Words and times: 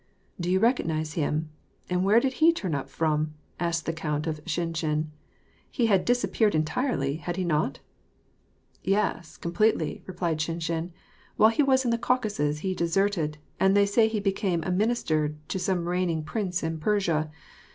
"Did 0.41 0.49
you 0.49 0.59
recognize 0.59 1.13
him? 1.13 1.51
and 1.87 2.03
where 2.03 2.19
did 2.19 2.33
he 2.41 2.51
turn 2.51 2.73
up 2.73 2.89
from?" 2.89 3.35
asked 3.59 3.85
the 3.85 3.93
count 3.93 4.25
of 4.25 4.41
Shinshin." 4.45 5.11
He 5.69 5.85
had 5.85 6.05
disappeared 6.05 6.55
entirely, 6.55 7.17
had 7.17 7.35
he 7.35 7.43
not?" 7.43 7.81
"Yes, 8.97 9.37
completely," 9.37 10.01
replied 10.07 10.39
Shinshin. 10.41 10.91
"While 11.37 11.51
he 11.51 11.61
was 11.61 11.85
in 11.85 11.91
the 11.91 11.99
Caucasus 11.99 12.61
he 12.65 12.73
deserted, 12.73 13.37
and 13.59 13.77
they 13.77 13.85
say 13.85 14.07
he 14.07 14.19
became 14.19 14.61
minister 14.75 15.35
to 15.49 15.59
some 15.59 15.87
reigning 15.87 16.23
prince 16.23 16.63
in 16.63 16.79
Persia. 16.79 17.29